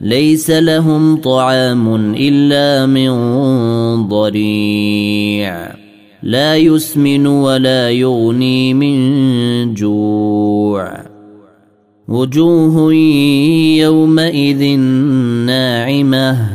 [0.00, 3.12] ليس لهم طعام إلا من
[4.08, 5.74] ضريع.
[6.22, 11.06] لا يسمن ولا يغني من جوع.
[12.08, 12.92] وجوه
[13.78, 14.78] يومئذ
[15.46, 16.48] ناعمة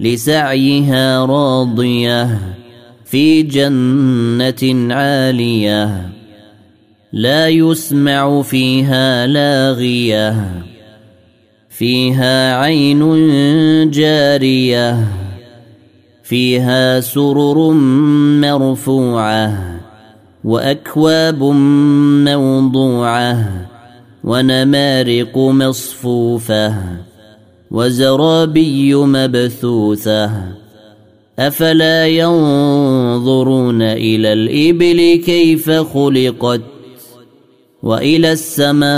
[0.00, 2.38] لسعيها راضية
[3.04, 6.10] في جنة عالية.
[7.12, 10.62] لا يسمع فيها لاغية.
[11.80, 13.00] فيها عين
[13.90, 15.08] جارية
[16.22, 17.72] فيها سرر
[18.40, 19.80] مرفوعة
[20.44, 21.42] وأكواب
[22.28, 23.48] موضوعة
[24.24, 26.74] ونمارق مصفوفة
[27.70, 30.30] وزرابي مبثوثة.
[31.38, 36.60] أفلا ينظرون إلى الإبل كيف خلقت
[37.82, 38.90] وإلى السماء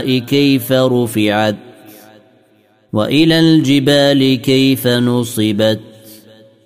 [0.00, 1.56] كيف رفعت
[2.92, 5.80] وإلى الجبال كيف نصبت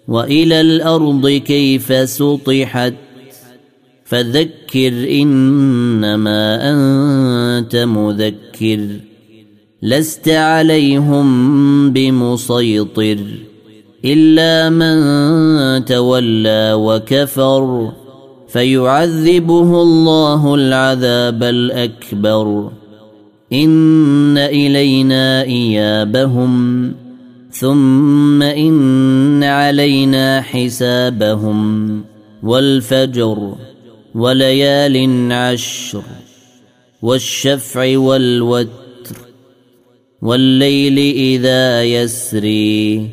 [0.09, 2.95] وإلى الأرض كيف سطحت
[4.05, 8.87] فذكر إنما أنت مذكر
[9.83, 11.27] لست عليهم
[11.93, 13.19] بمسيطر
[14.05, 17.93] إلا من تولى وكفر
[18.49, 22.71] فيعذبه الله العذاب الأكبر
[23.53, 26.95] ان الينا ايابهم
[27.51, 32.05] ثم ان علينا حسابهم
[32.43, 33.55] والفجر
[34.15, 36.03] وليال عشر
[37.03, 39.17] والشفع والوتر
[40.23, 43.09] والليل اذا يسري